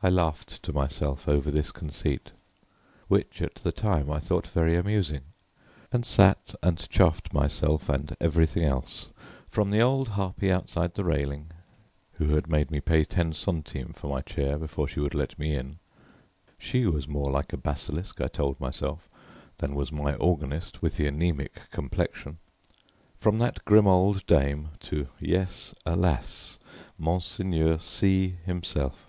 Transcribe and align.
I 0.00 0.10
laughed 0.10 0.62
to 0.62 0.72
myself 0.72 1.26
over 1.26 1.50
this 1.50 1.72
conceit, 1.72 2.30
which, 3.08 3.42
at 3.42 3.56
the 3.56 3.72
time, 3.72 4.12
I 4.12 4.20
thought 4.20 4.46
very 4.46 4.76
amusing, 4.76 5.22
and 5.90 6.06
sat 6.06 6.54
and 6.62 6.78
chaffed 6.88 7.32
myself 7.34 7.88
and 7.88 8.16
everything 8.20 8.62
else, 8.62 9.10
from 9.48 9.70
the 9.70 9.80
old 9.82 10.10
harpy 10.10 10.52
outside 10.52 10.94
the 10.94 11.02
railing, 11.02 11.50
who 12.12 12.36
had 12.36 12.48
made 12.48 12.70
me 12.70 12.80
pay 12.80 13.02
ten 13.04 13.32
centimes 13.32 13.98
for 13.98 14.06
my 14.06 14.20
chair, 14.20 14.56
before 14.56 14.86
she 14.86 15.00
would 15.00 15.14
let 15.14 15.36
me 15.36 15.56
in 15.56 15.80
(she 16.60 16.86
was 16.86 17.08
more 17.08 17.32
like 17.32 17.52
a 17.52 17.56
basilisk, 17.56 18.20
I 18.20 18.28
told 18.28 18.60
myself, 18.60 19.08
than 19.56 19.74
was 19.74 19.90
my 19.90 20.14
organist 20.14 20.80
with 20.80 20.96
the 20.96 21.08
anaemic 21.08 21.54
complexion): 21.72 22.38
from 23.16 23.40
that 23.40 23.64
grim 23.64 23.88
old 23.88 24.24
dame, 24.26 24.68
to, 24.78 25.08
yes, 25.18 25.74
alas! 25.84 26.60
Monseigneur 26.98 27.78
C 27.80 28.36
himself. 28.46 29.04